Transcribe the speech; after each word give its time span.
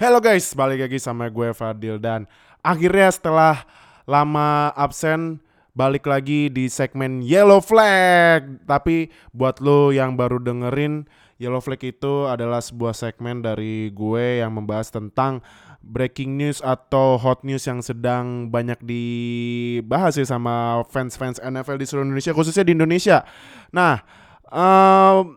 Hello 0.00 0.24
guys, 0.24 0.56
balik 0.56 0.88
lagi 0.88 0.96
sama 0.96 1.28
gue 1.28 1.52
Fadil 1.52 2.00
dan 2.00 2.24
akhirnya 2.64 3.12
setelah 3.12 3.68
lama 4.08 4.72
absen 4.72 5.36
balik 5.76 6.08
lagi 6.08 6.48
di 6.48 6.72
segmen 6.72 7.20
Yellow 7.20 7.60
Flag. 7.60 8.64
Tapi 8.64 9.12
buat 9.36 9.60
lo 9.60 9.92
yang 9.92 10.16
baru 10.16 10.40
dengerin 10.40 11.04
Yellow 11.36 11.60
Flag 11.60 11.84
itu 11.84 12.24
adalah 12.24 12.64
sebuah 12.64 12.96
segmen 12.96 13.44
dari 13.44 13.92
gue 13.92 14.40
yang 14.40 14.56
membahas 14.56 14.88
tentang 14.88 15.44
breaking 15.84 16.40
news 16.40 16.64
atau 16.64 17.20
hot 17.20 17.44
news 17.44 17.68
yang 17.68 17.84
sedang 17.84 18.48
banyak 18.48 18.80
dibahas 18.80 20.16
ya 20.16 20.24
sama 20.24 20.88
fans-fans 20.88 21.36
NFL 21.42 21.76
di 21.76 21.84
seluruh 21.84 22.08
Indonesia 22.08 22.32
khususnya 22.32 22.64
di 22.64 22.72
Indonesia. 22.72 23.28
Nah, 23.76 24.00
um, 24.48 25.36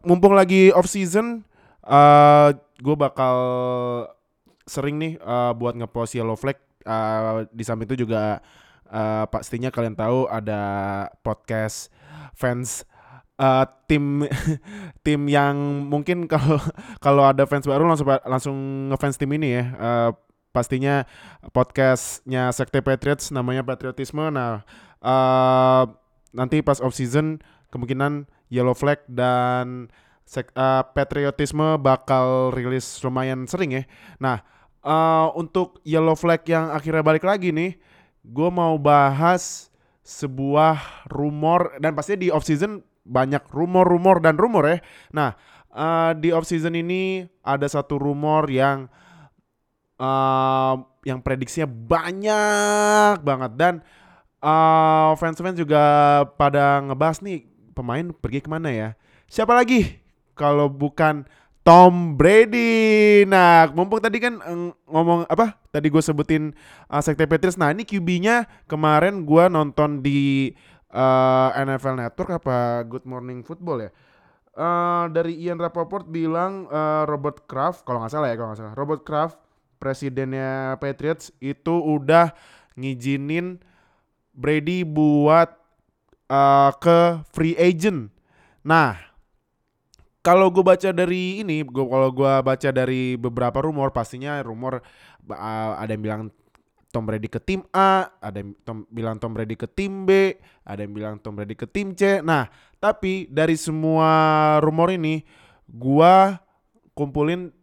mumpung 0.00 0.32
lagi 0.32 0.72
off 0.72 0.88
season, 0.88 1.44
uh, 1.84 2.56
gue 2.80 2.96
bakal 2.96 3.36
sering 4.64 4.96
nih 4.96 5.12
uh, 5.20 5.52
buat 5.54 5.76
ngepost 5.76 6.16
yellow 6.16 6.34
flag. 6.34 6.56
Uh, 6.80 7.44
di 7.52 7.60
samping 7.60 7.84
itu 7.84 8.08
juga 8.08 8.40
uh, 8.88 9.28
pastinya 9.28 9.68
kalian 9.68 9.92
tahu 9.92 10.24
ada 10.32 10.62
podcast 11.20 11.92
fans 12.32 12.88
uh, 13.36 13.68
tim 13.84 14.24
tim 15.04 15.20
yang 15.28 15.84
mungkin 15.88 16.24
kalau 16.32 16.56
kalau 17.04 17.28
ada 17.28 17.44
fans 17.44 17.68
baru 17.68 17.84
langsung 17.84 18.08
langsung 18.24 18.56
ngefans 18.92 19.16
tim 19.20 19.30
ini 19.36 19.48
ya. 19.60 19.64
Uh, 19.76 20.10
pastinya 20.50 21.06
podcastnya 21.54 22.50
Sekte 22.50 22.82
Patriots 22.82 23.30
namanya 23.30 23.62
Patriotisme. 23.62 24.34
Nah 24.34 24.66
uh, 25.04 25.84
nanti 26.34 26.62
pas 26.64 26.82
off 26.82 26.96
season 26.96 27.38
kemungkinan 27.70 28.26
Yellow 28.50 28.74
Flag 28.74 28.98
dan 29.06 29.94
sek, 30.30 30.54
uh, 30.54 30.86
patriotisme 30.94 31.74
bakal 31.82 32.54
rilis 32.54 32.86
lumayan 33.02 33.50
sering 33.50 33.74
ya. 33.74 33.82
Nah, 34.22 34.46
uh, 34.86 35.34
untuk 35.34 35.82
Yellow 35.82 36.14
Flag 36.14 36.46
yang 36.46 36.70
akhirnya 36.70 37.02
balik 37.02 37.26
lagi 37.26 37.50
nih, 37.50 37.74
gue 38.22 38.48
mau 38.54 38.78
bahas 38.78 39.74
sebuah 40.06 41.06
rumor 41.10 41.74
dan 41.82 41.98
pastinya 41.98 42.22
di 42.22 42.30
off 42.30 42.46
season 42.46 42.78
banyak 43.02 43.42
rumor-rumor 43.50 44.22
dan 44.22 44.38
rumor 44.38 44.70
ya. 44.70 44.78
Nah, 45.10 45.34
uh, 45.74 46.14
di 46.14 46.30
off 46.30 46.46
season 46.46 46.78
ini 46.78 47.26
ada 47.42 47.66
satu 47.66 47.98
rumor 47.98 48.46
yang 48.46 48.86
uh, 49.98 50.78
yang 51.02 51.18
prediksinya 51.26 51.66
banyak 51.66 53.18
banget 53.26 53.52
dan 53.58 53.74
uh, 54.38 55.10
fans-fans 55.18 55.58
juga 55.58 55.82
pada 56.38 56.86
ngebahas 56.86 57.18
nih 57.18 57.50
pemain 57.74 58.14
pergi 58.14 58.46
ke 58.46 58.46
mana 58.46 58.70
ya. 58.70 58.88
Siapa 59.30 59.54
lagi 59.54 59.99
kalau 60.40 60.72
bukan 60.72 61.28
Tom 61.60 62.16
Brady. 62.16 63.22
Nah, 63.28 63.68
mumpung 63.76 64.00
tadi 64.00 64.16
kan 64.16 64.40
eh, 64.40 64.72
ngomong 64.88 65.28
apa? 65.28 65.60
Tadi 65.68 65.92
gue 65.92 66.00
sebutin 66.00 66.56
uh, 66.88 67.04
Sekte 67.04 67.28
Patriots. 67.28 67.60
Nah, 67.60 67.68
ini 67.68 67.84
QB-nya 67.84 68.48
kemarin 68.64 69.28
gue 69.28 69.44
nonton 69.52 70.00
di 70.00 70.50
uh, 70.96 71.52
eh, 71.52 71.62
NFL 71.68 72.00
Network 72.00 72.40
apa 72.40 72.82
Good 72.88 73.04
Morning 73.04 73.44
Football 73.44 73.86
ya. 73.86 73.90
Uh, 74.50 75.06
dari 75.14 75.36
Ian 75.46 75.60
Rapoport 75.60 76.10
bilang 76.10 76.66
uh, 76.72 77.06
Robert 77.06 77.46
Kraft, 77.46 77.86
kalau 77.86 78.02
nggak 78.02 78.12
salah 78.12 78.28
ya, 78.32 78.34
kalau 78.34 78.50
nggak 78.50 78.60
salah, 78.60 78.74
Robert 78.74 79.06
Kraft, 79.06 79.38
presidennya 79.78 80.74
Patriots 80.82 81.30
itu 81.38 81.70
udah 81.70 82.34
ngizinin 82.74 83.62
Brady 84.34 84.82
buat 84.82 85.54
uh, 86.26 86.74
ke 86.82 87.22
free 87.30 87.54
agent. 87.56 88.10
Nah, 88.66 89.09
kalau 90.20 90.52
gue 90.52 90.60
baca 90.60 90.90
dari 90.92 91.40
ini, 91.40 91.64
gue 91.64 91.84
kalau 91.88 92.12
gue 92.12 92.34
baca 92.44 92.68
dari 92.68 93.16
beberapa 93.16 93.64
rumor, 93.64 93.88
pastinya 93.92 94.44
rumor 94.44 94.84
uh, 95.32 95.72
ada 95.80 95.90
yang 95.96 96.04
bilang 96.04 96.22
Tom 96.90 97.06
Brady 97.06 97.30
ke 97.30 97.38
tim 97.38 97.64
A, 97.70 98.10
ada 98.20 98.42
yang 98.42 98.52
Tom, 98.66 98.84
bilang 98.90 99.16
Tom 99.16 99.32
Brady 99.32 99.54
ke 99.54 99.70
tim 99.70 100.04
B, 100.04 100.36
ada 100.66 100.82
yang 100.82 100.92
bilang 100.92 101.14
Tom 101.22 101.38
Brady 101.38 101.54
ke 101.56 101.64
tim 101.64 101.94
C. 101.94 102.20
Nah, 102.20 102.50
tapi 102.82 103.30
dari 103.30 103.54
semua 103.54 104.10
rumor 104.60 104.90
ini, 104.92 105.22
gue 105.70 106.14
kumpulin 106.92 107.54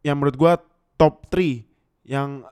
yang 0.00 0.16
menurut 0.16 0.36
gue 0.36 0.52
top 0.96 1.28
3 1.28 1.62
yang 2.08 2.42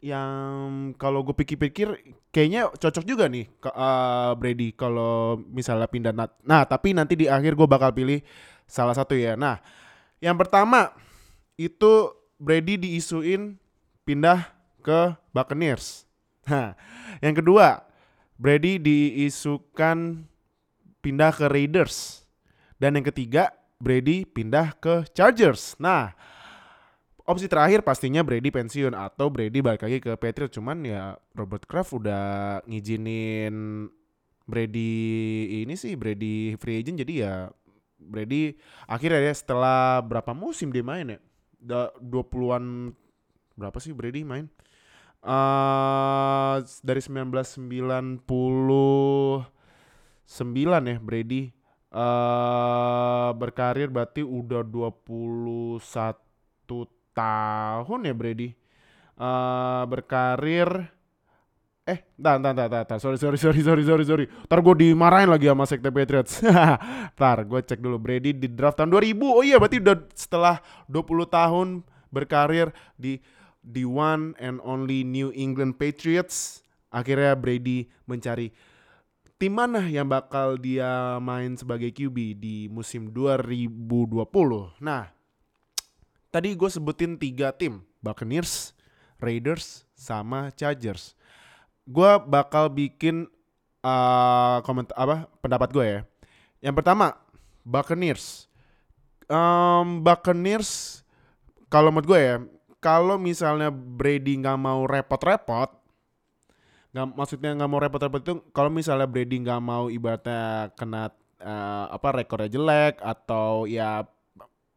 yang 0.00 0.96
kalau 0.96 1.20
gue 1.20 1.36
pikir-pikir 1.36 2.16
kayaknya 2.32 2.72
cocok 2.72 3.04
juga 3.04 3.28
nih 3.28 3.52
ke 3.60 3.68
uh, 3.68 4.32
Brady 4.32 4.72
kalau 4.72 5.36
misalnya 5.52 5.84
pindah 5.92 6.16
nah, 6.16 6.24
nah 6.40 6.64
tapi 6.64 6.96
nanti 6.96 7.20
di 7.20 7.28
akhir 7.28 7.52
gue 7.52 7.68
bakal 7.68 7.92
pilih 7.92 8.24
salah 8.64 8.96
satu 8.96 9.12
ya. 9.12 9.36
Nah, 9.36 9.60
yang 10.24 10.40
pertama 10.40 10.94
itu 11.60 12.16
Brady 12.40 12.80
diisuin 12.80 13.60
pindah 14.08 14.48
ke 14.80 15.18
Buccaneers. 15.36 16.08
Nah, 16.48 16.72
yang 17.20 17.36
kedua 17.36 17.84
Brady 18.40 18.80
diisukan 18.80 20.24
pindah 21.04 21.30
ke 21.36 21.46
Raiders. 21.52 22.24
Dan 22.80 22.96
yang 22.96 23.04
ketiga 23.04 23.52
Brady 23.76 24.24
pindah 24.24 24.72
ke 24.80 25.04
Chargers. 25.12 25.76
Nah, 25.76 26.16
opsi 27.26 27.46
terakhir 27.48 27.84
pastinya 27.84 28.24
Brady 28.24 28.48
pensiun 28.52 28.92
atau 28.96 29.28
Brady 29.32 29.60
balik 29.60 29.84
lagi 29.84 29.98
ke 30.00 30.12
Patriots. 30.16 30.56
Cuman 30.56 30.84
ya 30.84 31.16
Robert 31.36 31.64
Kraft 31.68 31.96
udah 31.96 32.60
ngizinin 32.64 33.86
Brady 34.50 34.92
ini 35.62 35.74
sih 35.78 35.94
Brady 35.94 36.58
free 36.58 36.82
agent 36.82 36.98
jadi 36.98 37.14
ya 37.14 37.34
Brady 38.00 38.58
akhirnya 38.90 39.30
ya 39.30 39.34
setelah 39.36 40.02
berapa 40.02 40.34
musim 40.34 40.74
dia 40.74 40.82
main 40.82 41.16
ya? 41.16 41.18
Da, 41.60 41.92
20-an 42.00 42.96
berapa 43.54 43.76
sih 43.78 43.92
Brady 43.92 44.24
main? 44.24 44.48
Uh, 45.20 46.64
dari 46.80 47.04
1999 47.04 48.24
ya 50.64 50.96
Brady 50.96 51.52
uh, 51.92 53.30
berkarir 53.36 53.92
berarti 53.92 54.24
udah 54.24 54.64
21 54.64 54.96
tahun 57.20 58.08
ya 58.08 58.14
Brady. 58.16 58.48
Uh, 59.20 59.84
berkarir 59.84 60.88
Eh, 61.90 61.98
entar, 62.20 62.38
entar, 62.38 62.54
entar, 62.54 62.82
entar, 62.86 62.98
sorry, 63.02 63.18
sorry, 63.18 63.34
sorry, 63.34 63.60
sorry, 63.66 63.82
sorry, 63.82 64.04
sorry. 64.06 64.24
Ntar 64.46 64.62
gue 64.62 64.74
dimarahin 64.78 65.26
lagi 65.26 65.50
sama 65.50 65.66
Sekte 65.66 65.90
Patriots. 65.90 66.38
ntar 67.18 67.42
gue 67.42 67.60
cek 67.66 67.82
dulu 67.82 67.98
Brady 67.98 68.30
di 68.30 68.46
draft 68.46 68.78
tahun 68.78 68.94
2000. 68.94 69.18
Oh 69.26 69.42
iya, 69.42 69.58
berarti 69.58 69.82
udah 69.82 69.96
setelah 70.14 70.62
20 70.86 71.26
tahun 71.26 71.68
berkarir 72.14 72.70
di 72.94 73.18
di 73.58 73.82
one 73.82 74.38
and 74.38 74.62
only 74.62 75.02
New 75.02 75.34
England 75.34 75.82
Patriots. 75.82 76.62
Akhirnya 76.94 77.34
Brady 77.34 77.90
mencari 78.06 78.54
tim 79.34 79.56
mana 79.56 79.82
yang 79.88 80.06
bakal 80.06 80.62
dia 80.62 81.18
main 81.18 81.58
sebagai 81.58 81.90
QB 81.90 82.38
di 82.38 82.56
musim 82.70 83.10
2020. 83.10 84.78
Nah, 84.78 85.10
tadi 86.30 86.54
gue 86.54 86.70
sebutin 86.70 87.18
tiga 87.20 87.52
tim. 87.52 87.82
Buccaneers, 88.00 88.72
Raiders, 89.20 89.84
sama 89.92 90.48
Chargers 90.56 91.20
gue 91.90 92.10
bakal 92.30 92.70
bikin 92.70 93.26
uh, 93.82 94.62
komentar 94.62 94.94
apa 94.94 95.16
pendapat 95.42 95.68
gue 95.74 95.86
ya. 95.86 96.00
Yang 96.62 96.74
pertama 96.78 97.18
Buccaneers. 97.66 98.46
Um, 99.26 100.02
Buccaneers 100.06 101.02
kalau 101.70 101.90
menurut 101.90 102.06
gue 102.06 102.20
ya, 102.20 102.36
kalau 102.82 103.18
misalnya 103.18 103.70
Brady 103.70 104.38
nggak 104.38 104.58
mau 104.58 104.86
repot-repot, 104.86 105.70
nggak 106.90 107.06
maksudnya 107.14 107.54
nggak 107.54 107.70
mau 107.70 107.80
repot-repot 107.82 108.20
itu 108.22 108.34
kalau 108.50 108.70
misalnya 108.70 109.06
Brady 109.06 109.38
nggak 109.42 109.62
mau 109.62 109.86
ibaratnya 109.86 110.74
kena 110.74 111.14
uh, 111.42 111.86
apa 111.90 112.08
rekornya 112.22 112.50
jelek 112.50 112.98
atau 112.98 113.70
ya 113.70 114.02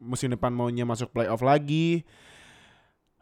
musim 0.04 0.30
depan 0.36 0.52
maunya 0.52 0.84
masuk 0.84 1.16
playoff 1.16 1.40
lagi, 1.40 2.04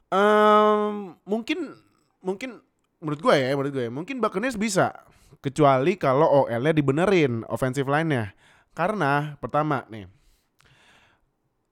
um, 0.09 1.13
mungkin 1.23 1.77
mungkin 2.25 2.59
menurut 2.97 3.19
gue 3.21 3.35
ya, 3.37 3.53
menurut 3.53 3.73
gue 3.73 3.83
ya, 3.85 3.91
mungkin 3.93 4.17
Buccaneers 4.17 4.57
bisa 4.57 4.93
kecuali 5.41 5.97
kalau 5.97 6.45
OL-nya 6.45 6.73
dibenerin 6.73 7.45
offensive 7.49 7.89
line-nya. 7.89 8.33
Karena 8.71 9.35
pertama 9.41 9.83
nih 9.91 10.07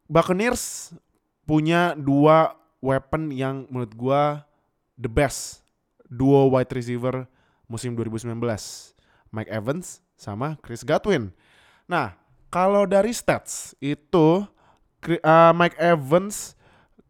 Buccaneers 0.10 0.94
punya 1.45 1.94
dua 1.94 2.57
weapon 2.81 3.30
yang 3.30 3.69
menurut 3.69 3.94
gue 3.94 4.22
the 4.98 5.12
best 5.12 5.62
duo 6.10 6.50
wide 6.50 6.72
receiver 6.74 7.30
musim 7.69 7.94
2019. 7.94 8.33
Mike 9.30 9.51
Evans 9.54 10.01
sama 10.18 10.57
Chris 10.66 10.81
Godwin. 10.81 11.30
Nah, 11.86 12.18
kalau 12.50 12.89
dari 12.89 13.13
stats 13.13 13.78
itu 13.78 14.42
uh, 15.07 15.51
Mike 15.56 15.78
Evans 15.80 16.56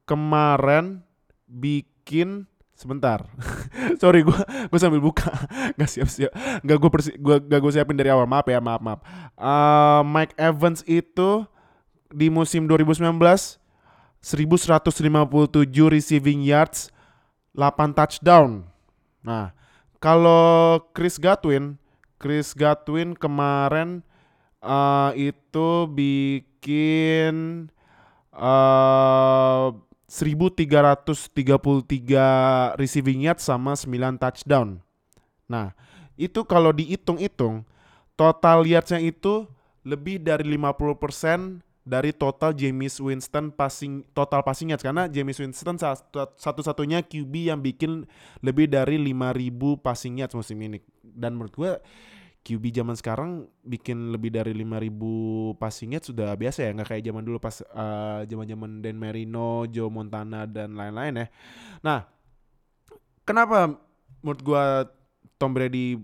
kemarin 0.06 1.02
bikin 1.46 2.46
sebentar. 2.78 3.28
Sorry 4.02 4.24
gue 4.24 4.40
gue 4.70 4.80
sambil 4.80 5.04
buka. 5.04 5.30
Nggak 5.76 5.90
siap 5.90 6.10
siap 6.10 6.32
nggak 6.64 6.78
gue 6.80 6.90
persi 6.90 7.12
gue 7.20 7.36
gak 7.44 7.60
gue 7.60 7.72
siapin 7.74 7.98
dari 7.98 8.10
awal. 8.14 8.30
Maaf 8.30 8.48
ya 8.48 8.62
maaf 8.64 8.82
maaf. 8.82 9.00
Uh, 9.36 10.02
Mike 10.08 10.34
Evans 10.40 10.86
itu 10.88 11.44
di 12.10 12.32
musim 12.32 12.66
2019 12.66 13.06
1157 14.20 14.92
receiving 15.88 16.44
yards, 16.44 16.92
8 17.56 17.96
touchdown. 17.96 18.68
Nah, 19.24 19.56
kalau 20.04 20.84
Chris 20.92 21.16
Godwin, 21.16 21.80
Chris 22.20 22.52
Godwin 22.52 23.16
kemarin 23.16 24.04
uh, 24.60 25.16
itu 25.16 25.88
bikin 25.88 27.68
uh, 28.34 29.78
1333 30.10 32.82
receiving 32.82 33.30
yards 33.30 33.46
sama 33.46 33.78
9 33.78 34.18
touchdown. 34.18 34.82
Nah, 35.46 35.78
itu 36.18 36.42
kalau 36.46 36.74
dihitung-hitung 36.74 37.64
total 38.18 38.66
yardsnya 38.66 39.00
itu 39.00 39.46
lebih 39.86 40.20
dari 40.20 40.44
50% 40.58 41.62
dari 41.88 42.12
total 42.14 42.54
James 42.54 43.02
Winston 43.02 43.50
passing 43.50 44.06
total 44.14 44.46
passing 44.46 44.70
yards 44.70 44.86
karena 44.86 45.10
James 45.10 45.40
Winston 45.40 45.80
satu-satunya 46.38 47.02
QB 47.02 47.34
yang 47.50 47.64
bikin 47.64 48.06
lebih 48.46 48.70
dari 48.70 49.02
5000 49.02 49.82
passing 49.82 50.22
yards 50.22 50.38
musim 50.38 50.62
ini 50.62 50.78
dan 51.02 51.34
menurut 51.34 51.56
gue 51.56 51.72
QB 52.40 52.72
zaman 52.72 52.96
sekarang 52.96 53.52
bikin 53.62 54.16
lebih 54.16 54.32
dari 54.32 54.56
5000 54.56 55.60
passing 55.60 55.94
yards 55.94 56.10
sudah 56.10 56.34
biasa 56.40 56.66
ya 56.66 56.72
nggak 56.72 56.88
kayak 56.88 57.04
zaman 57.04 57.24
dulu 57.28 57.38
pas 57.38 57.60
uh, 57.76 58.24
zaman-zaman 58.24 58.80
Dan 58.80 58.96
Marino, 58.96 59.68
Joe 59.68 59.92
Montana 59.92 60.48
dan 60.48 60.74
lain-lain 60.74 61.20
ya. 61.20 61.28
Nah, 61.84 62.00
kenapa 63.28 63.76
menurut 64.24 64.42
gue 64.42 64.66
Tom 65.36 65.52
Brady 65.52 66.00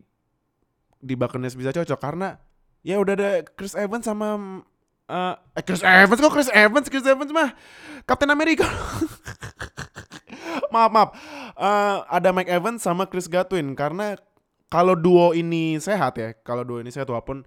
di 0.99 1.13
Buccaneers 1.15 1.55
bisa 1.55 1.71
cocok? 1.71 1.99
Karena 1.99 2.35
ya 2.85 2.99
udah 2.99 3.13
ada 3.15 3.29
Chris 3.55 3.73
Evans 3.73 4.05
sama 4.05 4.61
uh, 5.09 5.33
eh 5.57 5.63
Chris 5.63 5.81
Evans 5.81 6.19
kok 6.19 6.33
Chris 6.35 6.51
Evans? 6.51 6.87
Chris 6.91 7.07
Evans 7.07 7.31
mah 7.31 7.55
Captain 8.03 8.29
America. 8.29 8.63
Maaf 10.73 10.91
maaf. 10.91 11.09
Uh, 11.55 12.03
ada 12.11 12.35
Mike 12.35 12.51
Evans 12.51 12.83
sama 12.83 13.07
Chris 13.07 13.31
Godwin 13.31 13.71
karena 13.79 14.19
kalau 14.69 14.97
duo 14.97 15.31
ini 15.31 15.77
sehat 15.77 16.13
ya 16.17 16.33
kalau 16.41 16.65
duo 16.65 16.81
ini 16.81 16.89
sehat 16.89 17.07
walaupun 17.07 17.45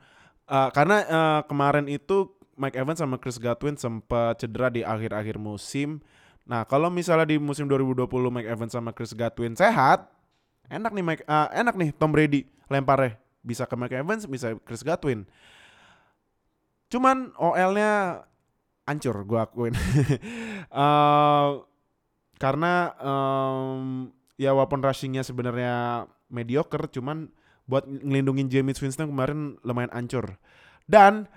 uh, 0.48 0.70
karena 0.72 1.04
uh, 1.06 1.40
kemarin 1.44 1.86
itu 1.90 2.30
Mike 2.58 2.74
Evans 2.74 2.98
sama 2.98 3.16
Chris 3.22 3.38
Godwin 3.38 3.78
sempat 3.78 4.42
cedera 4.42 4.70
di 4.70 4.82
akhir-akhir 4.82 5.38
musim 5.38 6.02
nah 6.48 6.64
kalau 6.64 6.88
misalnya 6.88 7.28
di 7.28 7.36
musim 7.36 7.68
2020 7.68 8.08
Mike 8.08 8.48
Evans 8.48 8.72
sama 8.72 8.90
Chris 8.96 9.12
Godwin 9.12 9.52
sehat 9.54 10.08
enak 10.72 10.92
nih 10.94 11.04
Mike 11.04 11.24
uh, 11.28 11.52
enak 11.52 11.74
nih 11.76 11.90
Tom 11.96 12.10
Brady 12.14 12.48
lemparnya 12.68 13.28
bisa 13.48 13.64
ke 13.64 13.74
Mike 13.80 13.96
Evans, 13.96 14.28
bisa 14.28 14.52
Chris 14.68 14.84
Godwin. 14.84 15.24
Cuman 16.92 17.32
OL-nya 17.40 18.24
hancur 18.84 19.24
gue 19.24 19.40
akuin. 19.40 19.74
uh, 20.72 21.64
karena 22.42 22.94
um, 23.02 24.12
ya 24.38 24.54
walaupun 24.54 24.84
rushingnya 24.84 25.24
sebenarnya 25.26 26.06
mediocre, 26.28 26.88
cuman 26.88 27.32
buat 27.68 27.84
ngelindungin 27.84 28.48
James 28.48 28.80
Winston 28.80 29.12
kemarin 29.12 29.60
lumayan 29.60 29.92
hancur. 29.92 30.40
Dan 30.88 31.28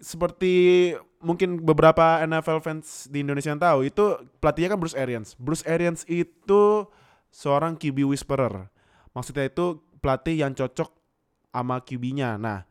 seperti 0.00 0.94
mungkin 1.20 1.60
beberapa 1.60 2.22
NFL 2.24 2.62
fans 2.62 3.10
di 3.10 3.20
Indonesia 3.20 3.50
yang 3.50 3.60
tahu 3.60 3.84
itu 3.84 4.16
pelatihnya 4.38 4.74
kan 4.74 4.80
Bruce 4.80 4.96
Arians. 4.96 5.34
Bruce 5.36 5.66
Arians 5.66 6.06
itu 6.08 6.86
seorang 7.28 7.76
QB 7.76 8.08
whisperer. 8.08 8.70
Maksudnya 9.12 9.50
itu 9.50 9.82
pelatih 9.98 10.40
yang 10.46 10.54
cocok 10.54 10.94
sama 11.50 11.82
QB-nya. 11.82 12.38
Nah, 12.38 12.62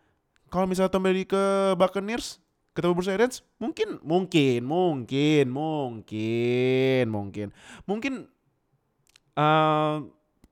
kalau 0.47 0.63
misalnya 0.63 0.95
Tom 0.95 1.03
Brady 1.03 1.27
ke 1.27 1.75
Buccaneers, 1.75 2.39
ketemu 2.71 2.93
Bruce 2.95 3.11
Arians, 3.11 3.43
mungkin, 3.59 3.99
mungkin, 3.99 4.63
mungkin, 4.63 5.45
mungkin, 5.51 7.05
mungkin, 7.11 7.47
mungkin 7.83 8.13
uh, 9.35 10.07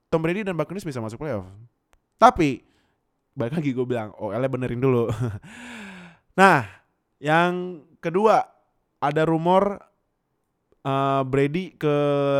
Tom 0.09 0.21
Brady 0.21 0.45
dan 0.45 0.55
Buccaneers 0.55 0.85
bisa 0.85 1.01
masuk 1.01 1.21
playoff. 1.21 1.47
Tapi, 2.15 2.63
balik 3.35 3.59
lagi 3.59 3.69
gue 3.75 3.85
bilang, 3.85 4.15
oh 4.15 4.31
LA 4.31 4.47
benerin 4.47 4.79
dulu. 4.79 5.11
nah, 6.39 6.63
yang 7.19 7.83
kedua, 7.99 8.47
ada 9.03 9.27
rumor 9.27 9.81
uh, 10.85 11.21
Brady 11.27 11.75
ke 11.75 11.95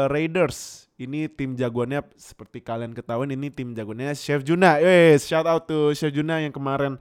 Raiders 0.08 0.86
ini 0.96 1.28
tim 1.28 1.60
jagoannya 1.60 2.08
seperti 2.16 2.64
kalian 2.64 2.96
ketahuan 2.96 3.28
ini 3.28 3.52
tim 3.52 3.76
jagoannya 3.76 4.16
Chef 4.16 4.46
Juna. 4.48 4.80
Yes, 4.80 5.28
shout 5.28 5.44
out 5.44 5.68
to 5.68 5.92
Chef 5.92 6.14
Juna 6.16 6.40
yang 6.40 6.56
kemarin 6.56 6.96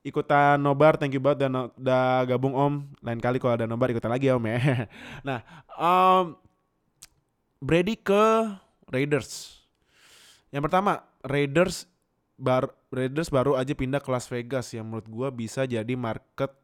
ikutan 0.00 0.56
nobar. 0.56 0.96
Thank 0.96 1.16
you 1.16 1.20
banget 1.20 1.48
udah, 1.48 1.68
udah 1.76 2.04
gabung 2.24 2.56
Om. 2.56 2.74
Lain 3.04 3.20
kali 3.20 3.36
kalau 3.36 3.60
ada 3.60 3.68
nobar 3.68 3.92
ikutan 3.92 4.08
lagi 4.08 4.32
ya 4.32 4.40
Om 4.40 4.44
ya. 4.48 4.58
nah, 5.28 5.38
um, 5.76 6.40
Brady 7.60 8.00
ke 8.00 8.48
Raiders. 8.88 9.63
Yang 10.54 10.70
pertama, 10.70 11.02
Raiders 11.26 11.90
bar 12.38 12.70
Raiders 12.94 13.26
baru 13.26 13.58
aja 13.58 13.74
pindah 13.74 13.98
ke 13.98 14.06
Las 14.06 14.30
Vegas 14.30 14.70
yang 14.70 14.86
menurut 14.86 15.10
gua 15.10 15.28
bisa 15.34 15.66
jadi 15.66 15.98
market 15.98 16.54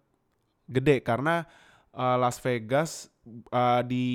gede 0.70 1.02
karena 1.02 1.42
uh, 1.90 2.14
Las 2.14 2.38
Vegas 2.38 3.10
uh, 3.50 3.82
di 3.82 4.06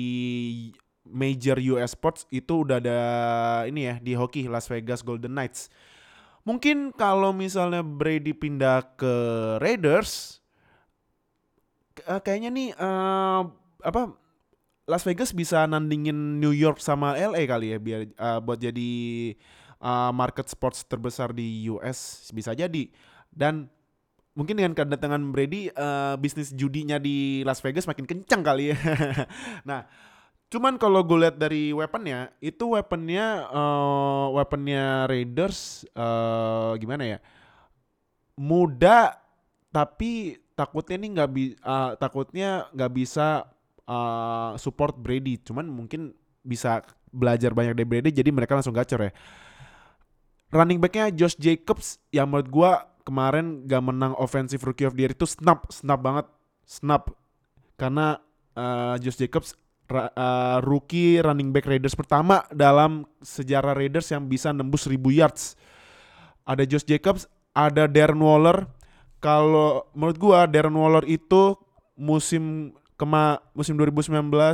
major 1.04 1.60
US 1.76 1.92
sports 1.92 2.24
itu 2.32 2.64
udah 2.64 2.80
ada 2.80 3.00
ini 3.68 3.92
ya 3.92 3.94
di 4.00 4.16
hoki 4.16 4.48
Las 4.48 4.72
Vegas 4.72 5.04
Golden 5.04 5.36
Knights. 5.36 5.68
Mungkin 6.48 6.96
kalau 6.96 7.36
misalnya 7.36 7.84
Brady 7.84 8.32
pindah 8.32 8.96
ke 8.96 9.14
Raiders 9.60 10.40
uh, 12.08 12.20
kayaknya 12.24 12.48
nih 12.48 12.68
uh, 12.80 13.44
apa 13.84 14.16
Las 14.86 15.02
Vegas 15.02 15.34
bisa 15.34 15.66
nandingin 15.66 16.38
New 16.38 16.54
York 16.54 16.78
sama 16.78 17.18
LA 17.18 17.44
kali 17.44 17.74
ya 17.74 17.78
biar 17.82 18.00
uh, 18.16 18.38
buat 18.38 18.62
jadi 18.62 19.34
uh, 19.80 20.12
market 20.12 20.46
sports 20.48 20.84
terbesar 20.84 21.32
di 21.32 21.68
US 21.72 22.30
bisa 22.32 22.52
jadi 22.52 22.88
dan 23.32 23.68
mungkin 24.36 24.60
dengan 24.60 24.76
kedatangan 24.76 25.32
Brady 25.32 25.72
uh, 25.72 26.20
bisnis 26.20 26.52
judinya 26.52 27.00
di 27.00 27.40
Las 27.42 27.64
Vegas 27.64 27.88
makin 27.88 28.04
kencang 28.04 28.44
kali 28.44 28.72
ya. 28.72 28.78
nah, 29.68 29.88
Cuman 30.46 30.78
kalau 30.78 31.02
gue 31.02 31.26
lihat 31.26 31.36
dari 31.42 31.74
weaponnya, 31.74 32.30
itu 32.38 32.78
weaponnya 32.78 33.50
uh, 33.50 34.30
weaponnya 34.30 35.10
Raiders 35.10 35.82
uh, 35.98 36.78
gimana 36.78 37.02
ya? 37.02 37.18
Muda 38.38 39.18
tapi 39.74 40.38
takutnya 40.54 40.96
nih 41.02 41.10
nggak 41.18 41.30
bi 41.34 41.44
uh, 41.66 41.98
takutnya 41.98 42.70
nggak 42.70 42.92
bisa 42.94 43.50
uh, 43.90 44.54
support 44.54 44.94
Brady. 44.94 45.42
Cuman 45.42 45.66
mungkin 45.66 46.14
bisa 46.46 46.86
belajar 47.10 47.50
banyak 47.50 47.74
dari 47.74 47.88
Brady 47.88 48.14
jadi 48.14 48.30
mereka 48.30 48.54
langsung 48.54 48.76
gacor 48.76 49.10
ya. 49.10 49.12
Running 50.56 50.80
backnya 50.80 51.12
Josh 51.12 51.36
Jacobs 51.36 52.00
yang 52.08 52.32
menurut 52.32 52.48
gue 52.48 52.70
kemarin 53.04 53.68
gak 53.68 53.84
menang 53.84 54.16
offensive 54.16 54.64
rookie 54.64 54.88
of 54.88 54.96
the 54.96 55.04
year 55.04 55.12
itu 55.12 55.28
snap 55.28 55.68
snap 55.68 56.00
banget 56.00 56.26
snap 56.64 57.12
karena 57.76 58.18
uh, 58.56 58.96
Josh 58.96 59.20
Jacobs 59.20 59.52
uh, 59.92 60.58
rookie 60.64 61.22
running 61.22 61.54
back 61.54 61.68
Raiders 61.68 61.94
pertama 61.94 62.42
dalam 62.50 63.06
sejarah 63.22 63.76
Raiders 63.76 64.10
yang 64.10 64.26
bisa 64.26 64.50
nembus 64.50 64.88
1000 64.88 64.98
yards. 65.12 65.54
Ada 66.46 66.66
Josh 66.66 66.86
Jacobs, 66.86 67.28
ada 67.54 67.86
Darren 67.86 68.18
Waller. 68.18 68.66
Kalau 69.22 69.86
menurut 69.94 70.18
gua 70.18 70.46
Darren 70.48 70.74
Waller 70.74 71.04
itu 71.06 71.58
musim 71.96 72.74
kema 72.96 73.40
musim 73.52 73.76
2019 73.76 74.12
uh, 74.12 74.52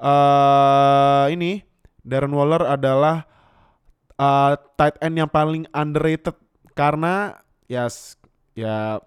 eh, 0.00 1.26
ini 1.32 1.64
Darren 2.04 2.32
Waller 2.32 2.64
adalah 2.68 3.28
uh, 4.18 4.58
tight 4.76 4.96
end 5.00 5.20
yang 5.20 5.30
paling 5.30 5.64
underrated 5.72 6.36
karena 6.72 7.36
ya 7.68 7.88
ya 8.52 9.00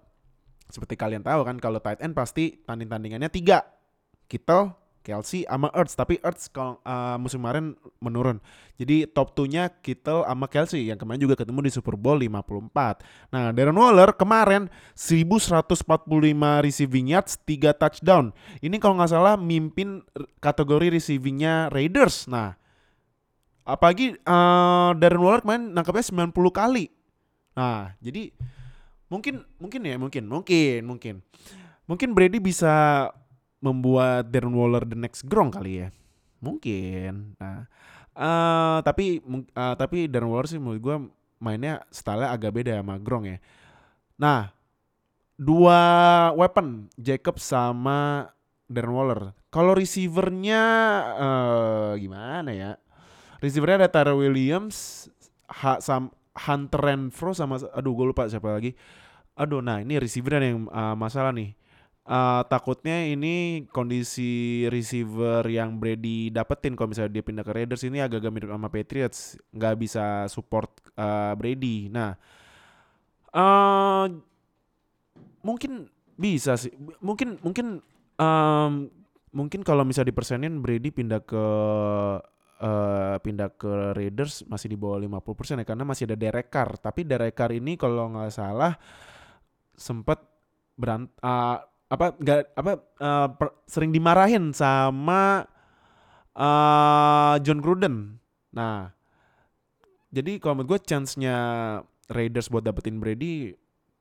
seperti 0.66 0.98
kalian 0.98 1.22
tahu 1.22 1.46
kan 1.46 1.56
kalau 1.62 1.78
tight 1.78 2.02
end 2.02 2.14
pasti 2.14 2.58
tanding 2.66 2.90
tandingannya 2.90 3.30
tiga 3.30 3.62
Kittle, 4.26 4.74
Kelsey 5.06 5.46
sama 5.46 5.70
Ertz 5.70 5.94
tapi 5.94 6.18
Ertz 6.18 6.50
kalau 6.50 6.82
uh, 6.82 7.14
musim 7.14 7.38
kemarin 7.38 7.78
menurun. 8.02 8.42
Jadi 8.74 9.06
top 9.06 9.38
2-nya 9.38 9.70
Kittle 9.78 10.26
sama 10.26 10.50
Kelsey 10.50 10.90
yang 10.90 10.98
kemarin 10.98 11.22
juga 11.22 11.38
ketemu 11.38 11.62
di 11.62 11.70
Super 11.70 11.94
Bowl 11.94 12.18
54. 12.18 13.30
Nah, 13.30 13.54
Darren 13.54 13.78
Waller 13.78 14.10
kemarin 14.18 14.66
1145 14.98 15.86
receiving 16.66 17.06
yards, 17.14 17.38
3 17.46 17.70
touchdown. 17.78 18.34
Ini 18.58 18.76
kalau 18.82 18.98
nggak 18.98 19.14
salah 19.14 19.38
mimpin 19.38 20.02
kategori 20.42 20.98
receivingnya 20.98 21.70
Raiders. 21.70 22.26
Nah, 22.26 22.58
apalagi 23.66 24.14
uh, 24.22 24.94
Darren 24.94 25.20
Waller 25.20 25.42
kemarin 25.42 25.74
nangkapnya 25.74 26.30
90 26.30 26.32
kali. 26.54 26.86
Nah, 27.58 27.92
jadi 27.98 28.30
mungkin 29.10 29.42
mungkin 29.58 29.80
ya, 29.82 29.96
mungkin, 29.98 30.24
mungkin, 30.30 30.80
mungkin. 30.86 31.14
Mungkin 31.86 32.18
Brady 32.18 32.42
bisa 32.42 33.10
membuat 33.60 34.30
Darren 34.30 34.54
Waller 34.54 34.86
the 34.86 34.94
next 34.94 35.26
Gronk 35.26 35.58
kali 35.58 35.86
ya 35.86 35.88
mungkin 36.40 37.34
nah 37.40 37.66
uh, 38.14 38.78
tapi 38.84 39.18
uh, 39.56 39.74
tapi 39.74 40.06
Darren 40.06 40.30
Waller 40.30 40.48
sih 40.48 40.60
menurut 40.60 40.80
gue 40.80 40.96
mainnya 41.40 41.84
style 41.92 42.28
agak 42.28 42.54
beda 42.54 42.80
sama 42.80 43.00
Gronk 43.00 43.24
ya 43.26 43.38
nah 44.16 44.52
dua 45.36 45.80
weapon 46.32 46.88
Jacob 46.96 47.36
sama 47.36 48.32
Darren 48.66 48.96
Waller. 48.96 49.22
Kalau 49.52 49.76
receivernya 49.78 50.62
uh, 51.14 51.92
gimana 52.00 52.50
ya? 52.50 52.70
Receivernya 53.40 53.84
ada 53.84 53.90
Tara 53.92 54.12
Williams, 54.16 55.08
ha, 55.48 55.78
sam, 55.78 56.12
Hunter 56.36 56.80
Renfro 56.80 57.32
sama 57.32 57.56
aduh 57.72 57.92
gue 57.96 58.06
lupa 58.12 58.28
siapa 58.28 58.52
lagi. 58.52 58.76
Aduh, 59.36 59.60
nah 59.60 59.84
ini 59.84 60.00
receiver 60.00 60.40
yang 60.40 60.68
uh, 60.72 60.96
masalah 60.96 61.32
nih. 61.32 61.52
Uh, 62.06 62.46
takutnya 62.46 63.02
ini 63.02 63.66
kondisi 63.74 64.62
receiver 64.70 65.42
yang 65.50 65.74
Brady 65.82 66.30
dapetin 66.30 66.78
kalau 66.78 66.94
misalnya 66.94 67.18
dia 67.18 67.24
pindah 67.26 67.42
ke 67.42 67.50
Raiders 67.50 67.82
ini 67.82 67.98
agak-agak 67.98 68.30
mirip 68.30 68.50
sama 68.54 68.70
Patriots, 68.70 69.34
nggak 69.50 69.74
bisa 69.74 70.04
support 70.30 70.70
uh, 70.94 71.34
Brady. 71.34 71.90
Nah, 71.90 72.14
uh, 73.34 74.06
mungkin 75.42 75.90
bisa 76.14 76.54
sih, 76.54 76.70
mungkin 77.02 77.42
mungkin 77.42 77.82
um, 78.22 78.72
mungkin 79.34 79.60
kalau 79.66 79.82
misalnya 79.82 80.14
dipersenin 80.14 80.62
Brady 80.62 80.94
pindah 80.94 81.20
ke 81.26 81.44
uh, 82.60 83.16
pindah 83.20 83.52
ke 83.56 83.96
Raiders 83.96 84.44
masih 84.48 84.72
di 84.72 84.76
bawah 84.78 85.00
50% 85.00 85.62
ya 85.62 85.66
karena 85.66 85.84
masih 85.84 86.08
ada 86.08 86.16
Derek 86.16 86.48
Carr. 86.48 86.76
Tapi 86.80 87.04
Derek 87.04 87.36
Carr 87.36 87.52
ini 87.56 87.76
kalau 87.76 88.12
nggak 88.12 88.32
salah 88.32 88.76
sempat 89.76 90.24
berant 90.76 91.08
uh, 91.20 91.60
apa 91.86 92.06
nggak 92.18 92.40
apa 92.58 92.72
uh, 92.98 93.28
per, 93.36 93.48
sering 93.68 93.94
dimarahin 93.94 94.50
sama 94.50 95.46
uh, 96.36 97.34
John 97.40 97.60
Gruden. 97.62 98.20
Nah, 98.52 98.90
jadi 100.12 100.40
kalau 100.40 100.60
menurut 100.60 100.76
gue 100.76 100.80
chance-nya 100.88 101.36
Raiders 102.08 102.48
buat 102.48 102.64
dapetin 102.64 102.98
Brady 102.98 103.52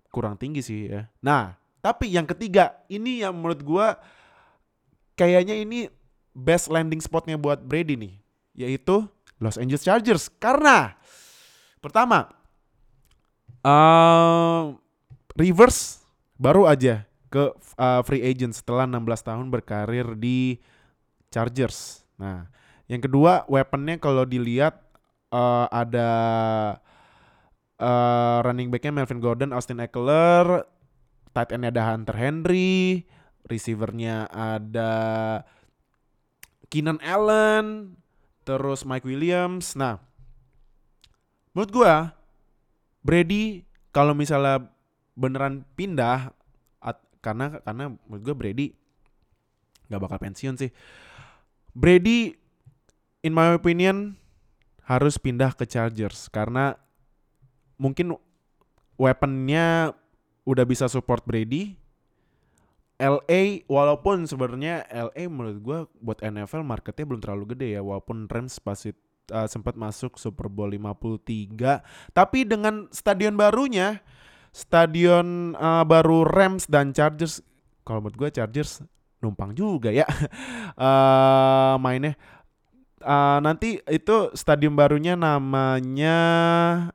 kurang 0.10 0.40
tinggi 0.40 0.64
sih 0.64 0.88
ya. 0.88 1.12
Nah, 1.20 1.56
tapi 1.84 2.10
yang 2.10 2.26
ketiga 2.26 2.82
ini 2.88 3.22
yang 3.22 3.36
menurut 3.36 3.62
gue 3.62 3.88
kayaknya 5.20 5.60
ini 5.60 5.92
best 6.36 6.72
landing 6.72 7.04
spotnya 7.04 7.40
buat 7.40 7.64
Brady 7.64 7.96
nih, 8.00 8.14
yaitu 8.56 9.06
Los 9.44 9.60
Angeles 9.60 9.84
Chargers. 9.84 10.32
Karena 10.40 10.96
pertama, 11.84 12.32
uh, 13.62 14.74
Rivers 15.36 16.02
baru 16.40 16.66
aja 16.66 17.04
ke 17.28 17.52
uh, 17.76 18.02
free 18.08 18.24
agent 18.24 18.56
setelah 18.56 18.88
16 18.88 19.28
tahun 19.28 19.48
berkarir 19.52 20.16
di 20.16 20.64
Chargers. 21.30 22.08
Nah, 22.16 22.48
yang 22.88 23.04
kedua 23.04 23.44
weaponnya 23.52 24.00
kalau 24.00 24.24
dilihat 24.24 24.80
uh, 25.36 25.68
ada 25.68 26.10
uh, 27.80 28.40
running 28.48 28.72
backnya 28.72 29.04
Melvin 29.04 29.20
Gordon, 29.20 29.52
Austin 29.52 29.84
Eckler, 29.84 30.64
tight 31.36 31.52
endnya 31.52 31.76
ada 31.76 31.84
Hunter 31.92 32.16
Henry, 32.16 33.04
receivernya 33.52 34.32
ada 34.32 34.94
Keenan 36.72 37.04
Allen, 37.04 38.00
terus 38.46 38.86
Mike 38.86 39.04
Williams. 39.04 39.74
Nah, 39.74 39.98
menurut 41.52 41.72
gua 41.74 41.94
Brady 43.02 43.66
kalau 43.90 44.14
misalnya 44.18 44.70
beneran 45.16 45.64
pindah 45.74 46.34
at, 46.84 47.00
karena 47.24 47.62
karena 47.64 47.96
menurut 48.06 48.24
gue 48.26 48.36
Brady 48.36 48.68
nggak 49.88 50.02
bakal 50.02 50.20
pensiun 50.20 50.58
sih. 50.58 50.74
Brady 51.72 52.34
in 53.24 53.32
my 53.32 53.56
opinion 53.56 54.18
harus 54.86 55.18
pindah 55.18 55.54
ke 55.58 55.66
Chargers 55.66 56.30
karena 56.30 56.78
mungkin 57.80 58.16
weaponnya 59.00 59.96
udah 60.46 60.66
bisa 60.68 60.86
support 60.92 61.26
Brady. 61.26 61.78
LA 62.96 63.68
walaupun 63.68 64.24
sebenarnya 64.24 64.88
LA 64.88 65.28
menurut 65.28 65.60
gue 65.60 65.80
buat 66.00 66.20
NFL 66.24 66.64
marketnya 66.64 67.04
belum 67.04 67.22
terlalu 67.22 67.56
gede 67.56 67.76
ya 67.76 67.82
walaupun 67.84 68.32
Rams 68.32 68.60
pasti 68.64 68.96
uh, 69.36 69.48
sempat 69.52 69.76
masuk 69.76 70.16
Super 70.16 70.48
Bowl 70.48 70.72
53 70.72 72.16
tapi 72.16 72.48
dengan 72.48 72.88
stadion 72.96 73.36
barunya 73.36 74.00
stadion 74.56 75.60
uh, 75.60 75.84
baru 75.84 76.24
Rams 76.24 76.72
dan 76.72 76.96
Chargers 76.96 77.44
kalau 77.84 78.02
menurut 78.02 78.18
gue 78.18 78.30
Chargers 78.42 78.82
numpang 79.26 79.54
juga 79.58 79.90
ya. 79.94 80.06
Uh, 80.78 81.78
mainnya. 81.84 82.18
Uh, 83.06 83.38
nanti 83.38 83.78
itu 83.86 84.34
stadion 84.34 84.74
barunya 84.74 85.14
namanya 85.14 86.18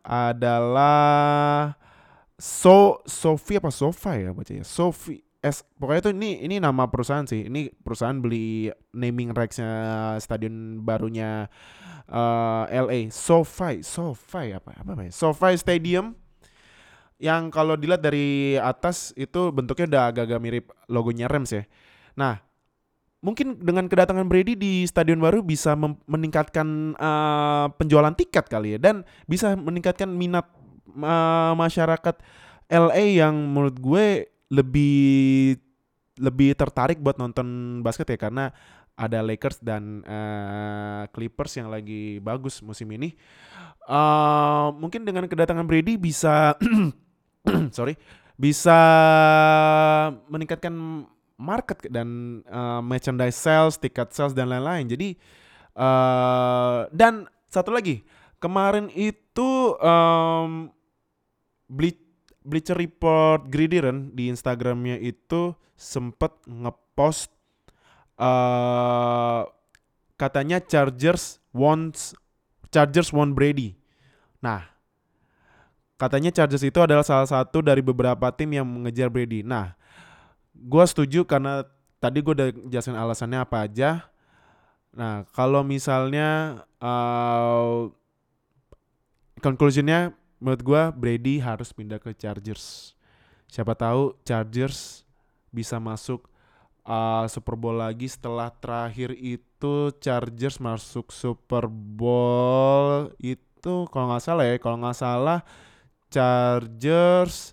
adalah 0.02 1.78
So 2.35 3.04
Sofi 3.07 3.62
apa 3.62 3.71
Sofa 3.71 4.19
ya 4.19 4.35
bacanya? 4.35 4.66
Sofi 4.66 5.23
S 5.40 5.64
pokoknya 5.80 6.00
itu 6.04 6.11
ini 6.12 6.30
ini 6.44 6.56
nama 6.61 6.85
perusahaan 6.92 7.25
sih. 7.25 7.49
Ini 7.49 7.73
perusahaan 7.80 8.20
beli 8.20 8.68
naming 8.92 9.32
rights-nya 9.32 9.73
stadion 10.20 10.85
barunya 10.85 11.49
uh, 12.12 12.68
LA 12.68 13.09
SoFi 13.09 13.80
SoFi 13.80 14.52
apa 14.52 14.76
apa 14.76 14.88
namanya? 14.92 15.12
SoFi 15.12 15.56
Stadium. 15.56 16.12
Yang 17.20 17.52
kalau 17.52 17.76
dilihat 17.76 18.00
dari 18.00 18.56
atas 18.56 19.12
itu 19.16 19.52
bentuknya 19.52 19.87
udah 19.88 20.04
agak-agak 20.12 20.40
mirip 20.40 20.64
logonya 20.88 21.28
Rams 21.28 21.52
ya. 21.52 21.68
Nah, 22.16 22.40
mungkin 23.20 23.61
dengan 23.61 23.92
kedatangan 23.92 24.25
Brady 24.25 24.56
di 24.56 24.88
stadion 24.88 25.20
baru 25.20 25.44
bisa 25.44 25.76
meningkatkan 26.09 26.97
uh, 26.97 27.68
penjualan 27.76 28.12
tiket 28.16 28.49
kali 28.49 28.76
ya. 28.76 28.78
Dan 28.80 29.04
bisa 29.28 29.52
meningkatkan 29.52 30.09
minat 30.09 30.49
uh, 30.97 31.52
masyarakat 31.56 32.25
LA 32.73 33.20
yang 33.20 33.37
menurut 33.52 33.76
gue 33.76 34.28
lebih 34.50 35.57
lebih 36.21 36.52
tertarik 36.59 37.00
buat 37.00 37.16
nonton 37.16 37.80
basket 37.80 38.12
ya 38.12 38.19
karena 38.21 38.52
ada 38.99 39.25
Lakers 39.25 39.64
dan 39.64 40.04
uh, 40.04 41.09
Clippers 41.16 41.57
yang 41.57 41.73
lagi 41.73 42.21
bagus 42.21 42.61
musim 42.61 42.90
ini. 42.92 43.16
Uh, 43.88 44.76
mungkin 44.76 45.09
dengan 45.09 45.25
kedatangan 45.25 45.64
Brady 45.64 45.97
bisa 45.97 46.54
sorry 47.76 47.97
bisa 48.37 48.78
meningkatkan 50.28 50.73
market 51.40 51.88
dan 51.88 52.40
uh, 52.52 52.85
merchandise 52.85 53.40
sales, 53.40 53.80
tiket 53.80 54.12
sales 54.12 54.37
dan 54.37 54.52
lain-lain. 54.52 54.85
Jadi 54.85 55.16
uh, 55.80 56.85
dan 56.92 57.25
satu 57.49 57.73
lagi 57.73 58.04
kemarin 58.37 58.92
itu 58.92 59.76
um, 59.80 60.69
Bleacher 62.40 62.76
Report 62.76 63.44
Gridiron 63.49 64.12
di 64.16 64.32
Instagramnya 64.32 64.97
itu 64.97 65.52
sempet 65.76 66.32
ngepost 66.49 67.32
uh, 68.16 69.44
katanya 70.16 70.61
Chargers 70.61 71.40
wants 71.52 72.16
Chargers 72.73 73.11
want 73.12 73.37
Brady. 73.37 73.76
Nah, 74.40 74.70
Katanya 76.00 76.32
Chargers 76.32 76.64
itu 76.64 76.80
adalah 76.80 77.04
salah 77.04 77.28
satu 77.28 77.61
dari 77.61 77.85
beberapa 77.85 78.32
tim 78.32 78.56
yang 78.56 78.64
mengejar 78.64 79.12
Brady. 79.12 79.44
Nah, 79.44 79.76
gue 80.56 80.85
setuju 80.88 81.28
karena 81.28 81.68
tadi 82.00 82.25
gue 82.25 82.32
udah 82.32 82.49
jelasin 82.73 82.97
alasannya 82.97 83.37
apa 83.44 83.68
aja. 83.68 84.09
Nah, 84.97 85.28
kalau 85.37 85.61
misalnya 85.61 86.64
uh, 86.80 87.92
conclusionnya 89.44 90.16
menurut 90.40 90.62
gue 90.64 90.82
Brady 90.97 91.37
harus 91.38 91.70
pindah 91.70 92.00
ke 92.00 92.16
Chargers. 92.16 92.97
Siapa 93.47 93.76
tahu 93.76 94.16
Chargers 94.25 95.04
bisa 95.52 95.76
masuk 95.76 96.26
uh, 96.88 97.28
Super 97.28 97.54
Bowl 97.54 97.76
lagi 97.76 98.09
setelah 98.09 98.49
terakhir 98.50 99.12
itu 99.14 99.92
Chargers 100.00 100.56
masuk 100.59 101.12
Super 101.12 101.68
Bowl 101.68 103.12
itu 103.20 103.87
kalau 103.92 104.11
nggak 104.11 104.25
salah 104.25 104.44
ya, 104.49 104.56
kalau 104.56 104.76
nggak 104.80 104.99
salah 104.99 105.40
Chargers 106.09 107.52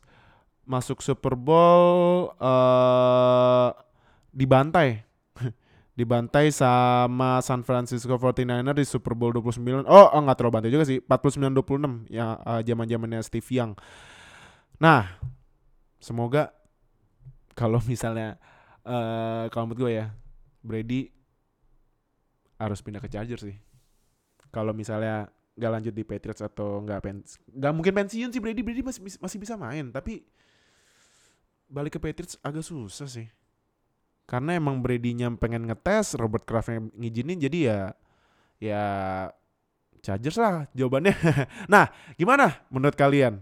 masuk 0.68 1.00
Super 1.04 1.36
Bowl 1.36 2.32
uh, 2.40 3.72
dibantai 4.36 5.07
dibantai 5.98 6.54
sama 6.54 7.42
San 7.42 7.66
Francisco 7.66 8.22
49er 8.22 8.78
di 8.78 8.86
Super 8.86 9.18
Bowl 9.18 9.34
29. 9.34 9.90
Oh, 9.90 10.08
oh 10.14 10.22
terlalu 10.38 10.54
bantai 10.54 10.70
juga 10.70 10.86
sih. 10.86 11.02
49-26 11.02 12.14
ya 12.14 12.38
uh, 12.38 12.62
zaman-zamannya 12.62 13.26
Steve 13.26 13.50
Young. 13.50 13.74
Nah, 14.78 15.10
semoga 15.98 16.54
kalau 17.58 17.82
misalnya 17.92 18.38
uh, 18.86 19.50
kalau 19.50 19.74
menurut 19.74 19.90
gue 19.90 19.92
ya 19.98 20.14
Brady 20.62 21.10
harus 22.62 22.86
pindah 22.86 23.02
ke 23.02 23.10
Chargers 23.10 23.42
sih. 23.42 23.58
Kalau 24.54 24.78
misalnya 24.78 25.34
nggak 25.58 25.72
lanjut 25.74 25.94
di 25.98 26.06
Patriots 26.06 26.46
atau 26.46 26.86
nggak 26.86 27.02
pens 27.02 27.42
nggak 27.50 27.74
mungkin 27.74 27.94
pensiun 27.98 28.30
sih 28.30 28.38
Brady 28.38 28.62
Brady 28.62 28.86
masih 28.86 29.02
masih 29.18 29.42
bisa 29.42 29.58
main 29.58 29.90
tapi 29.90 30.22
balik 31.66 31.98
ke 31.98 32.00
Patriots 32.00 32.38
agak 32.46 32.62
susah 32.62 33.10
sih 33.10 33.26
karena 34.28 34.60
emang 34.60 34.84
Brady-nya 34.84 35.32
pengen 35.40 35.72
ngetes 35.72 36.20
Robert 36.20 36.44
Kraft 36.44 36.68
yang 36.68 36.92
ngizinin 37.00 37.40
jadi 37.40 37.60
ya 37.64 37.80
ya 38.60 38.84
Chargers 40.04 40.38
lah 40.38 40.68
jawabannya. 40.76 41.16
Nah 41.74 41.90
gimana 42.20 42.60
menurut 42.68 42.94
kalian 43.00 43.42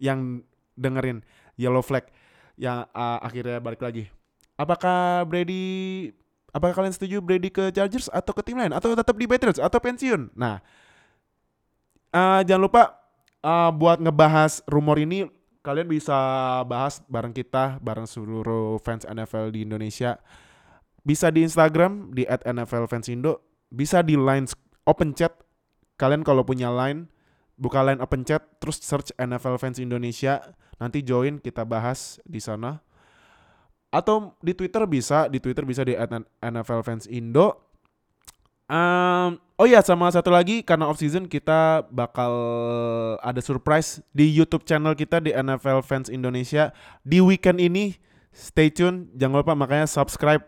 yang 0.00 0.40
dengerin 0.74 1.20
Yellow 1.60 1.84
Flag? 1.84 2.08
Yang 2.56 2.88
uh, 2.96 3.20
akhirnya 3.20 3.60
balik 3.60 3.84
lagi. 3.84 4.08
Apakah 4.56 5.28
Brady 5.28 6.08
apakah 6.48 6.72
kalian 6.72 6.96
setuju 6.96 7.20
Brady 7.20 7.52
ke 7.52 7.68
Chargers 7.68 8.08
atau 8.08 8.32
ke 8.32 8.40
tim 8.40 8.56
lain? 8.56 8.72
Atau 8.72 8.96
tetap 8.96 9.12
di 9.20 9.28
Patriots 9.28 9.60
atau 9.60 9.76
pensiun? 9.76 10.32
Nah, 10.32 10.64
uh, 12.16 12.40
jangan 12.40 12.62
lupa 12.64 12.82
uh, 13.44 13.68
buat 13.68 14.00
ngebahas 14.00 14.64
rumor 14.64 14.96
ini 14.96 15.28
kalian 15.66 15.90
bisa 15.90 16.14
bahas 16.70 17.02
bareng 17.10 17.34
kita 17.34 17.82
bareng 17.82 18.06
seluruh 18.06 18.78
fans 18.78 19.02
NFL 19.02 19.50
di 19.50 19.66
Indonesia. 19.66 20.22
Bisa 21.02 21.34
di 21.34 21.42
Instagram 21.42 22.14
di 22.14 22.22
@nflfansindo, 22.22 23.42
bisa 23.66 24.06
di 24.06 24.14
line 24.14 24.46
open 24.86 25.10
chat. 25.18 25.34
Kalian 25.98 26.22
kalau 26.22 26.46
punya 26.46 26.70
line 26.70 27.10
buka 27.58 27.82
line 27.82 27.98
open 27.98 28.22
chat 28.22 28.44
terus 28.62 28.78
search 28.78 29.10
NFL 29.18 29.58
Fans 29.58 29.82
Indonesia, 29.82 30.44
nanti 30.78 31.02
join 31.02 31.42
kita 31.42 31.66
bahas 31.66 32.22
di 32.22 32.38
sana. 32.38 32.84
Atau 33.90 34.36
di 34.44 34.52
Twitter 34.52 34.84
bisa, 34.84 35.26
di 35.26 35.40
Twitter 35.40 35.64
bisa 35.64 35.82
di 35.82 35.96
NFL 35.96 36.84
Fans 36.84 37.08
Indo. 37.08 37.65
Um, 38.66 39.38
oh 39.54 39.66
iya 39.70 39.78
sama 39.78 40.10
satu 40.10 40.34
lagi 40.34 40.58
karena 40.66 40.90
off 40.90 40.98
season 40.98 41.30
kita 41.30 41.86
bakal 41.94 42.34
ada 43.22 43.38
surprise 43.38 44.02
di 44.10 44.26
YouTube 44.26 44.66
channel 44.66 44.98
kita 44.98 45.22
di 45.22 45.30
NFL 45.30 45.86
Fans 45.86 46.10
Indonesia 46.10 46.74
di 47.06 47.22
weekend 47.22 47.62
ini. 47.62 47.94
Stay 48.34 48.68
tune, 48.68 49.08
jangan 49.16 49.40
lupa 49.40 49.56
makanya 49.56 49.88
subscribe 49.88 50.44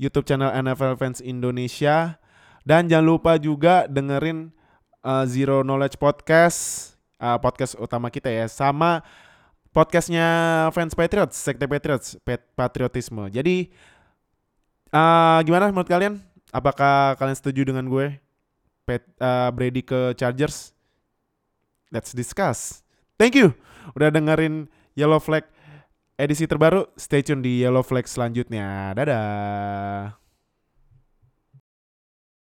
YouTube 0.00 0.24
channel 0.24 0.48
NFL 0.56 0.96
Fans 0.96 1.20
Indonesia 1.20 2.16
dan 2.64 2.88
jangan 2.88 3.06
lupa 3.12 3.36
juga 3.36 3.84
dengerin 3.90 4.54
uh, 5.04 5.24
Zero 5.28 5.60
Knowledge 5.60 6.00
Podcast, 6.00 6.92
uh, 7.20 7.36
podcast 7.36 7.76
utama 7.76 8.08
kita 8.08 8.32
ya, 8.32 8.48
sama 8.48 9.04
podcastnya 9.74 10.24
Fans 10.72 10.96
Patriots, 10.96 11.36
Sekte 11.36 11.68
Patriots, 11.68 12.16
Patriotisme. 12.56 13.28
Jadi 13.28 13.68
uh, 14.94 15.38
gimana 15.44 15.68
menurut 15.68 15.90
kalian? 15.90 16.35
Apakah 16.56 17.20
kalian 17.20 17.36
setuju 17.36 17.68
dengan 17.68 17.84
gue? 17.84 18.16
Pet, 18.88 19.04
uh, 19.20 19.52
Brady 19.52 19.84
ke 19.84 20.16
Chargers? 20.16 20.72
Let's 21.92 22.16
discuss. 22.16 22.80
Thank 23.20 23.36
you 23.36 23.52
udah 23.92 24.08
dengerin 24.10 24.66
Yellow 24.96 25.20
Flag 25.20 25.44
edisi 26.16 26.48
terbaru. 26.48 26.88
Stay 26.96 27.20
tune 27.20 27.44
di 27.44 27.60
Yellow 27.62 27.84
Flag 27.84 28.08
selanjutnya. 28.08 28.96
Dadah. 28.96 30.25